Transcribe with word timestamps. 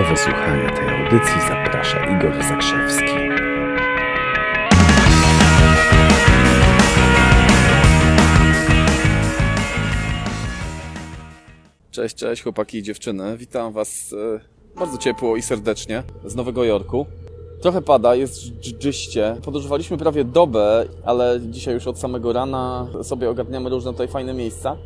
Do 0.00 0.06
wysłuchania 0.06 0.70
tej 0.70 0.88
audycji 0.88 1.40
zaprasza 1.48 1.98
Igor 2.06 2.42
Zakrzewski. 2.44 3.14
Cześć, 11.90 12.16
cześć 12.16 12.42
chłopaki 12.42 12.78
i 12.78 12.82
dziewczyny. 12.82 13.36
Witam 13.36 13.72
Was 13.72 14.14
e, 14.36 14.40
bardzo 14.78 14.98
ciepło 14.98 15.36
i 15.36 15.42
serdecznie 15.42 16.02
z 16.24 16.34
Nowego 16.34 16.64
Jorku. 16.64 17.06
Trochę 17.60 17.82
pada, 17.82 18.14
jest 18.14 18.34
dż- 18.42 18.78
dżyście. 18.78 19.36
Podróżowaliśmy 19.44 19.96
prawie 19.98 20.24
dobę, 20.24 20.84
ale 21.04 21.40
dzisiaj 21.40 21.74
już 21.74 21.86
od 21.86 21.98
samego 21.98 22.32
rana 22.32 22.86
sobie 23.02 23.30
ogarniamy 23.30 23.70
różne 23.70 23.92
tutaj 23.92 24.08
fajne 24.08 24.34
miejsca. 24.34 24.76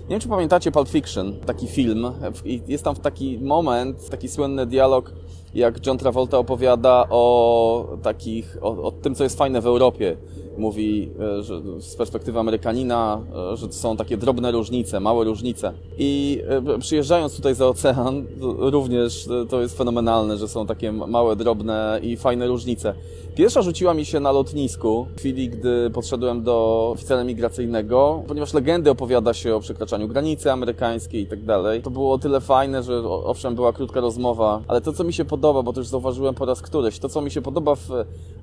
Nie 0.00 0.08
wiem, 0.08 0.20
czy 0.20 0.28
pamiętacie 0.28 0.72
Pulp 0.72 0.88
Fiction, 0.88 1.36
taki 1.46 1.66
film. 1.66 2.12
I 2.44 2.62
jest 2.68 2.84
tam 2.84 2.96
taki 2.96 3.38
moment, 3.38 4.10
taki 4.10 4.28
słynny 4.28 4.66
dialog, 4.66 5.12
jak 5.54 5.86
John 5.86 5.98
Travolta 5.98 6.38
opowiada 6.38 7.06
o 7.10 7.96
takich, 8.02 8.56
o, 8.60 8.82
o 8.82 8.90
tym, 8.90 9.14
co 9.14 9.24
jest 9.24 9.38
fajne 9.38 9.60
w 9.60 9.66
Europie. 9.66 10.16
Mówi 10.60 11.10
e, 11.38 11.42
że 11.42 11.60
z 11.80 11.96
perspektywy 11.96 12.38
Amerykanina, 12.38 13.20
e, 13.52 13.56
że 13.56 13.72
są 13.72 13.96
takie 13.96 14.16
drobne 14.16 14.50
różnice, 14.50 15.00
małe 15.00 15.24
różnice. 15.24 15.72
I 15.98 16.42
e, 16.48 16.78
przyjeżdżając 16.78 17.36
tutaj 17.36 17.54
za 17.54 17.66
ocean, 17.66 18.26
również 18.58 19.28
to 19.48 19.60
jest 19.60 19.78
fenomenalne, 19.78 20.36
że 20.36 20.48
są 20.48 20.66
takie 20.66 20.92
małe, 20.92 21.36
drobne 21.36 22.00
i 22.02 22.16
fajne 22.16 22.46
różnice. 22.46 22.94
Pierwsza 23.34 23.62
rzuciła 23.62 23.94
mi 23.94 24.04
się 24.04 24.20
na 24.20 24.32
lotnisku, 24.32 25.06
w 25.16 25.18
chwili, 25.18 25.48
gdy 25.48 25.90
podszedłem 25.90 26.42
do 26.42 26.88
oficera 26.94 27.24
migracyjnego, 27.24 28.22
ponieważ 28.28 28.54
legendy 28.54 28.90
opowiada 28.90 29.34
się 29.34 29.54
o 29.54 29.60
przekraczaniu 29.60 30.08
granicy 30.08 30.52
amerykańskiej 30.52 31.22
i 31.22 31.26
tak 31.26 31.44
dalej. 31.44 31.82
To 31.82 31.90
było 31.90 32.12
o 32.12 32.18
tyle 32.18 32.40
fajne, 32.40 32.82
że 32.82 33.02
owszem, 33.08 33.54
była 33.54 33.72
krótka 33.72 34.00
rozmowa, 34.00 34.62
ale 34.68 34.80
to, 34.80 34.92
co 34.92 35.04
mi 35.04 35.12
się 35.12 35.24
podoba, 35.24 35.62
bo 35.62 35.72
to 35.72 35.80
już 35.80 35.88
zauważyłem 35.88 36.34
po 36.34 36.44
raz 36.44 36.62
któryś, 36.62 36.98
to, 36.98 37.08
co 37.08 37.20
mi 37.20 37.30
się 37.30 37.42
podoba 37.42 37.74
w 37.74 37.88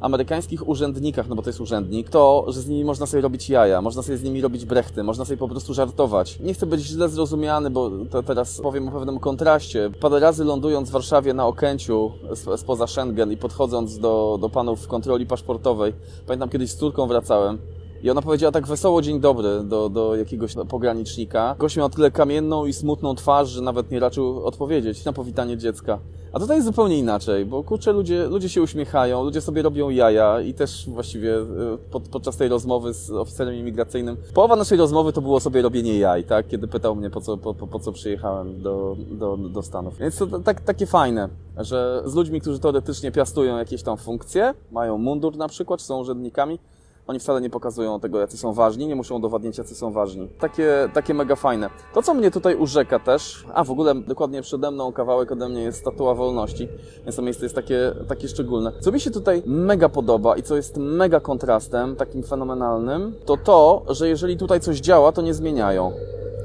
amerykańskich 0.00 0.68
urzędnikach, 0.68 1.28
no 1.28 1.34
bo 1.34 1.42
to 1.42 1.48
jest 1.48 1.60
urzędnik, 1.60 2.05
to, 2.10 2.44
że 2.48 2.60
z 2.60 2.68
nimi 2.68 2.84
można 2.84 3.06
sobie 3.06 3.20
robić 3.20 3.50
jaja, 3.50 3.82
można 3.82 4.02
sobie 4.02 4.18
z 4.18 4.22
nimi 4.22 4.40
robić 4.40 4.64
brechty, 4.64 5.02
można 5.02 5.24
sobie 5.24 5.36
po 5.36 5.48
prostu 5.48 5.74
żartować. 5.74 6.40
Nie 6.40 6.54
chcę 6.54 6.66
być 6.66 6.80
źle 6.80 7.08
zrozumiany, 7.08 7.70
bo 7.70 7.90
teraz 8.26 8.60
powiem 8.60 8.88
o 8.88 8.92
pewnym 8.92 9.18
kontraście. 9.18 9.90
Parę 10.00 10.20
razy 10.20 10.44
lądując 10.44 10.88
w 10.88 10.92
Warszawie 10.92 11.34
na 11.34 11.46
Okęciu, 11.46 12.12
sp- 12.40 12.56
spoza 12.58 12.86
Schengen 12.86 13.32
i 13.32 13.36
podchodząc 13.36 13.98
do, 13.98 14.38
do 14.40 14.48
panów 14.48 14.80
w 14.84 14.88
kontroli 14.88 15.26
paszportowej, 15.26 15.92
pamiętam 16.26 16.48
kiedyś 16.48 16.70
z 16.70 16.76
córką 16.76 17.06
wracałem, 17.06 17.58
i 18.02 18.10
ona 18.10 18.22
powiedziała 18.22 18.52
tak 18.52 18.66
wesoło 18.66 19.02
dzień 19.02 19.20
dobry 19.20 19.62
do, 19.64 19.88
do 19.88 20.16
jakiegoś 20.16 20.54
pogranicznika. 20.68 21.56
Gość 21.58 21.76
miał 21.76 21.90
tyle 21.90 22.10
kamienną 22.10 22.66
i 22.66 22.72
smutną 22.72 23.14
twarz, 23.14 23.48
że 23.48 23.62
nawet 23.62 23.90
nie 23.90 24.00
raczył 24.00 24.46
odpowiedzieć 24.46 25.04
na 25.04 25.12
powitanie 25.12 25.56
dziecka. 25.56 25.98
A 26.32 26.40
tutaj 26.40 26.56
jest 26.56 26.66
zupełnie 26.66 26.98
inaczej, 26.98 27.44
bo 27.44 27.64
kurczę, 27.64 27.92
ludzie, 27.92 28.26
ludzie 28.26 28.48
się 28.48 28.62
uśmiechają, 28.62 29.24
ludzie 29.24 29.40
sobie 29.40 29.62
robią 29.62 29.90
jaja 29.90 30.40
i 30.40 30.54
też 30.54 30.88
właściwie 30.88 31.36
y, 31.38 31.44
pod, 31.90 32.08
podczas 32.08 32.36
tej 32.36 32.48
rozmowy 32.48 32.94
z 32.94 33.10
oficerem 33.10 33.54
imigracyjnym, 33.54 34.16
połowa 34.34 34.56
naszej 34.56 34.78
rozmowy 34.78 35.12
to 35.12 35.20
było 35.20 35.40
sobie 35.40 35.62
robienie 35.62 35.98
jaj, 35.98 36.24
tak? 36.24 36.48
Kiedy 36.48 36.68
pytał 36.68 36.96
mnie, 36.96 37.10
po 37.10 37.20
co, 37.20 37.36
po, 37.36 37.54
po, 37.54 37.78
co 37.78 37.92
przyjechałem 37.92 38.62
do, 38.62 38.96
do, 39.10 39.36
do 39.36 39.62
Stanów. 39.62 39.98
Więc 39.98 40.16
to 40.16 40.26
tak, 40.26 40.60
takie 40.60 40.86
fajne, 40.86 41.28
że 41.58 42.02
z 42.06 42.14
ludźmi, 42.14 42.40
którzy 42.40 42.58
teoretycznie 42.58 43.12
piastują 43.12 43.58
jakieś 43.58 43.82
tam 43.82 43.96
funkcje, 43.96 44.54
mają 44.72 44.98
mundur 44.98 45.36
na 45.36 45.48
przykład, 45.48 45.82
są 45.82 46.00
urzędnikami, 46.00 46.58
oni 47.06 47.18
wcale 47.18 47.40
nie 47.40 47.50
pokazują 47.50 48.00
tego, 48.00 48.20
jacy 48.20 48.38
są 48.38 48.52
ważni, 48.52 48.86
nie 48.86 48.96
muszą 48.96 49.14
udowadniać, 49.14 49.58
jacy 49.58 49.74
są 49.74 49.92
ważni. 49.92 50.28
Takie, 50.38 50.88
takie 50.94 51.14
mega 51.14 51.36
fajne. 51.36 51.70
To, 51.94 52.02
co 52.02 52.14
mnie 52.14 52.30
tutaj 52.30 52.56
urzeka 52.56 52.98
też, 52.98 53.44
a 53.54 53.64
w 53.64 53.70
ogóle 53.70 53.94
dokładnie 53.94 54.42
przede 54.42 54.70
mną 54.70 54.92
kawałek 54.92 55.32
ode 55.32 55.48
mnie 55.48 55.62
jest 55.62 55.78
Statua 55.78 56.14
Wolności, 56.14 56.68
więc 57.04 57.16
to 57.16 57.22
miejsce 57.22 57.44
jest 57.44 57.54
takie, 57.54 57.92
takie 58.08 58.28
szczególne. 58.28 58.72
Co 58.80 58.92
mi 58.92 59.00
się 59.00 59.10
tutaj 59.10 59.42
mega 59.46 59.88
podoba 59.88 60.36
i 60.36 60.42
co 60.42 60.56
jest 60.56 60.76
mega 60.76 61.20
kontrastem, 61.20 61.96
takim 61.96 62.22
fenomenalnym, 62.22 63.14
to 63.24 63.36
to, 63.36 63.82
że 63.88 64.08
jeżeli 64.08 64.36
tutaj 64.36 64.60
coś 64.60 64.80
działa, 64.80 65.12
to 65.12 65.22
nie 65.22 65.34
zmieniają. 65.34 65.92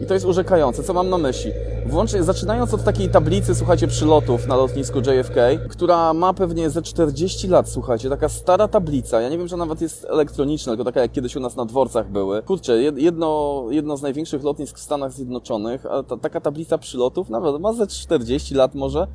I 0.02 0.06
to 0.06 0.14
jest 0.14 0.26
urzekające. 0.26 0.84
Co 0.84 0.94
mam 0.94 1.10
na 1.10 1.18
myśli? 1.18 1.52
Włącznie, 1.86 2.24
zaczynając 2.24 2.74
od 2.74 2.84
takiej 2.84 3.10
tablicy, 3.10 3.56
słuchajcie, 3.56 3.88
przylotów 3.88 4.48
na 4.48 4.56
lotnisku 4.56 5.00
JFK, 5.00 5.36
która 5.70 6.14
ma 6.14 6.34
pewnie 6.34 6.70
ze 6.70 6.82
40 6.82 7.48
lat, 7.48 7.70
słuchajcie, 7.70 8.10
taka 8.10 8.30
stara 8.30 8.68
tablica. 8.68 9.22
Ja 9.22 9.30
nie 9.30 9.38
wiem, 9.38 9.48
że 9.48 9.58
nawet 9.58 9.82
jest 9.82 10.06
elektroniczna, 10.10 10.72
tylko 10.72 10.84
taka 10.84 11.02
jak 11.02 11.12
kiedyś 11.12 11.36
u 11.36 11.40
nas 11.40 11.56
na 11.56 11.66
dworcach 11.66 12.10
były. 12.12 12.42
Kurczę, 12.44 12.74
jed- 12.74 12.98
jedno, 12.98 13.64
jedno 13.70 13.98
z 13.98 14.02
największych 14.02 14.44
lotnisk 14.44 14.78
w 14.78 14.82
Stanach 14.82 15.12
Zjednoczonych, 15.12 15.86
a 15.86 16.04
ta, 16.04 16.18
taka 16.18 16.42
tablica 16.42 16.78
przylotów 16.78 17.30
nawet 17.30 17.62
ma 17.62 17.74
ze 17.74 17.88
40 17.88 18.56
lat 18.56 18.76
może. 18.76 19.08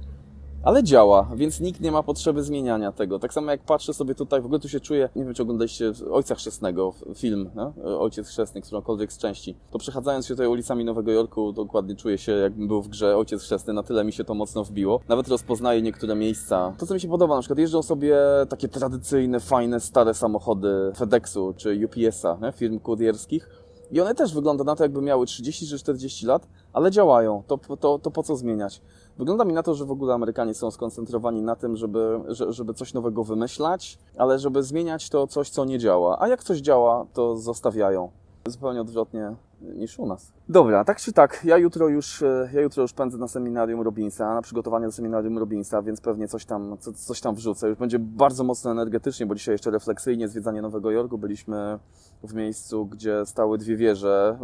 Ale 0.66 0.82
działa, 0.82 1.28
więc 1.36 1.60
nikt 1.60 1.80
nie 1.80 1.92
ma 1.92 2.02
potrzeby 2.02 2.42
zmieniania 2.42 2.92
tego. 2.92 3.18
Tak 3.18 3.32
samo 3.32 3.50
jak 3.50 3.60
patrzę 3.60 3.94
sobie 3.94 4.14
tutaj, 4.14 4.40
w 4.40 4.44
ogóle 4.44 4.60
tu 4.60 4.68
się 4.68 4.80
czuję, 4.80 5.08
nie 5.16 5.24
wiem 5.24 5.34
czy 5.34 5.42
oglądaliście 5.42 5.92
Ojca 6.10 6.34
Chrzestnego, 6.34 6.94
film, 7.14 7.50
no? 7.54 7.72
Ojciec 7.98 8.28
Chrzestny, 8.28 8.60
którąkolwiek 8.60 9.12
z 9.12 9.18
części. 9.18 9.56
To 9.70 9.78
przechadzając 9.78 10.26
się 10.26 10.34
tutaj 10.34 10.46
ulicami 10.46 10.84
Nowego 10.84 11.12
Jorku, 11.12 11.52
dokładnie 11.52 11.96
czuję 11.96 12.18
się 12.18 12.32
jakbym 12.32 12.68
był 12.68 12.82
w 12.82 12.88
grze 12.88 13.16
Ojciec 13.16 13.42
Chrzestny, 13.42 13.72
na 13.72 13.82
tyle 13.82 14.04
mi 14.04 14.12
się 14.12 14.24
to 14.24 14.34
mocno 14.34 14.64
wbiło. 14.64 15.00
Nawet 15.08 15.28
rozpoznaję 15.28 15.82
niektóre 15.82 16.14
miejsca. 16.14 16.74
To 16.78 16.86
co 16.86 16.94
mi 16.94 17.00
się 17.00 17.08
podoba, 17.08 17.34
na 17.34 17.40
przykład 17.40 17.58
jeżdżą 17.58 17.82
sobie 17.82 18.18
takie 18.48 18.68
tradycyjne, 18.68 19.40
fajne, 19.40 19.80
stare 19.80 20.14
samochody 20.14 20.92
FedExu 20.96 21.54
czy 21.56 21.86
UPS-a, 21.86 22.52
firm 22.52 22.80
kurierskich. 22.80 23.65
I 23.90 24.00
one 24.00 24.14
też 24.14 24.34
wygląda 24.34 24.64
na 24.64 24.76
to, 24.76 24.84
jakby 24.84 25.02
miały 25.02 25.26
30 25.26 25.66
czy 25.68 25.78
40 25.78 26.26
lat, 26.26 26.48
ale 26.72 26.90
działają. 26.90 27.42
To, 27.46 27.58
to, 27.80 27.98
to 27.98 28.10
po 28.10 28.22
co 28.22 28.36
zmieniać? 28.36 28.82
Wygląda 29.18 29.44
mi 29.44 29.52
na 29.52 29.62
to, 29.62 29.74
że 29.74 29.84
w 29.84 29.90
ogóle 29.90 30.14
Amerykanie 30.14 30.54
są 30.54 30.70
skoncentrowani 30.70 31.42
na 31.42 31.56
tym, 31.56 31.76
żeby, 31.76 32.20
że- 32.28 32.52
żeby 32.52 32.74
coś 32.74 32.94
nowego 32.94 33.24
wymyślać, 33.24 33.98
ale 34.18 34.38
żeby 34.38 34.62
zmieniać 34.62 35.08
to 35.10 35.26
coś, 35.26 35.50
co 35.50 35.64
nie 35.64 35.78
działa. 35.78 36.16
A 36.20 36.28
jak 36.28 36.44
coś 36.44 36.58
działa, 36.58 37.06
to 37.12 37.36
zostawiają. 37.36 38.10
Zupełnie 38.46 38.80
odwrotnie 38.80 39.36
niż 39.60 39.98
u 39.98 40.06
nas. 40.06 40.32
Dobra, 40.48 40.84
tak 40.84 41.00
czy 41.00 41.12
tak, 41.12 41.40
ja 41.44 41.58
jutro 41.58 41.88
już, 41.88 42.22
e, 42.22 42.50
ja 42.52 42.60
jutro 42.60 42.82
już 42.82 42.92
pędzę 42.92 43.18
na 43.18 43.28
seminarium 43.28 43.80
Robinsa, 43.80 44.34
na 44.34 44.42
przygotowanie 44.42 44.86
do 44.86 44.92
seminarium 44.92 45.38
Robinsa, 45.38 45.82
więc 45.82 46.00
pewnie 46.00 46.28
coś 46.28 46.44
tam, 46.44 46.76
co, 46.80 46.92
coś 46.92 47.20
tam 47.20 47.34
wrzucę. 47.34 47.68
Już 47.68 47.78
będzie 47.78 47.98
bardzo 47.98 48.44
mocno 48.44 48.70
energetycznie, 48.70 49.26
bo 49.26 49.34
dzisiaj 49.34 49.54
jeszcze 49.54 49.70
refleksyjnie 49.70 50.28
zwiedzanie 50.28 50.62
Nowego 50.62 50.90
Jorku. 50.90 51.18
Byliśmy 51.18 51.78
w 52.22 52.34
miejscu, 52.34 52.86
gdzie 52.86 53.26
stały 53.26 53.58
dwie 53.58 53.76
wieże 53.76 54.38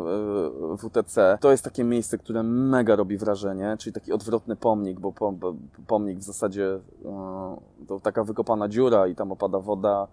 e, 0.72 0.76
WTC. 0.76 1.38
To 1.40 1.50
jest 1.50 1.64
takie 1.64 1.84
miejsce, 1.84 2.18
które 2.18 2.42
mega 2.42 2.96
robi 2.96 3.18
wrażenie, 3.18 3.76
czyli 3.78 3.92
taki 3.92 4.12
odwrotny 4.12 4.56
pomnik, 4.56 5.00
bo 5.00 5.12
pom, 5.12 5.36
bo 5.36 5.54
pomnik 5.86 6.18
w 6.18 6.22
zasadzie 6.22 6.80
e, 7.04 7.56
to 7.86 8.00
taka 8.00 8.24
wykopana 8.24 8.68
dziura 8.68 9.06
i 9.06 9.14
tam 9.14 9.32
opada 9.32 9.58
woda. 9.58 10.08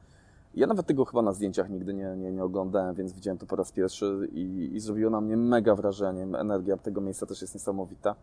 Ja 0.54 0.68
nawet 0.68 0.86
tego 0.86 1.06
chyba 1.06 1.22
na 1.22 1.34
zdjęciach 1.34 1.70
nigdy 1.70 1.94
nie, 1.94 2.16
nie, 2.18 2.32
nie 2.32 2.44
oglądałem, 2.44 2.96
więc 2.96 3.14
widziałem 3.14 3.38
to 3.38 3.46
po 3.46 3.56
raz 3.56 3.72
pierwszy 3.72 4.30
i, 4.32 4.70
i 4.74 4.80
zrobiło 4.80 5.12
na 5.12 5.22
mnie 5.22 5.38
mega 5.38 5.76
wrażenie. 5.76 6.28
Energia 6.38 6.78
tego 6.78 7.02
miejsca 7.02 7.26
też 7.26 7.42
jest 7.42 7.54
niesamowita. 7.54 8.16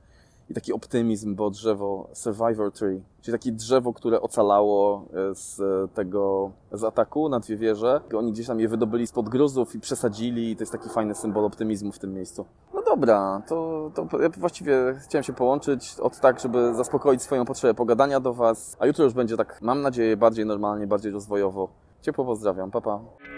I 0.50 0.54
taki 0.54 0.72
optymizm, 0.72 1.34
bo 1.34 1.50
drzewo 1.50 2.08
Survivor 2.12 2.72
Tree, 2.72 3.02
czyli 3.20 3.38
takie 3.38 3.52
drzewo, 3.52 3.92
które 3.92 4.20
ocalało 4.20 5.04
e, 5.30 5.34
z 5.34 5.60
tego, 5.94 6.50
z 6.72 6.84
ataku 6.84 7.28
na 7.28 7.40
dwie 7.40 7.56
wieże. 7.56 8.00
Oni 8.18 8.32
gdzieś 8.32 8.46
tam 8.46 8.60
je 8.60 8.68
wydobyli 8.68 9.06
spod 9.06 9.28
gruzów 9.28 9.74
i 9.74 9.80
przesadzili 9.80 10.50
i 10.50 10.56
to 10.56 10.62
jest 10.62 10.72
taki 10.72 10.88
fajny 10.88 11.14
symbol 11.14 11.44
optymizmu 11.44 11.92
w 11.92 11.98
tym 11.98 12.14
miejscu. 12.14 12.44
No 12.74 12.82
dobra, 12.82 13.42
to, 13.48 13.90
to 13.94 14.22
ja 14.22 14.28
właściwie 14.28 14.94
chciałem 15.04 15.24
się 15.24 15.32
połączyć 15.32 15.96
od 16.00 16.20
tak, 16.20 16.40
żeby 16.40 16.74
zaspokoić 16.74 17.22
swoją 17.22 17.44
potrzebę 17.44 17.74
pogadania 17.74 18.20
do 18.20 18.34
Was, 18.34 18.76
a 18.78 18.86
jutro 18.86 19.04
już 19.04 19.14
będzie 19.14 19.36
tak, 19.36 19.58
mam 19.62 19.82
nadzieję, 19.82 20.16
bardziej 20.16 20.46
normalnie, 20.46 20.86
bardziej 20.86 21.12
rozwojowo. 21.12 21.68
Ciepło 22.00 22.24
pozdrawiam, 22.24 22.70
papa. 22.70 22.98
Pa. 22.98 23.35